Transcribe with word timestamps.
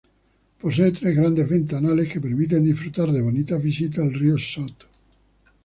Posee 0.59 0.91
tres 0.93 1.15
grandes 1.15 1.47
ventanales 1.47 2.09
que 2.11 2.19
permiten 2.25 2.63
disfrutar 2.65 3.11
de 3.11 3.21
bonitas 3.21 3.61
vistas 3.61 3.99
al 3.99 4.11
río 4.15 4.35
Sot. 4.35 4.87